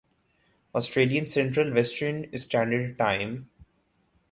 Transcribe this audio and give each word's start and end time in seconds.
Australian 0.75 1.25
central 1.25 1.71
western 1.73 2.21
standard 2.31 2.97
time 2.97 3.35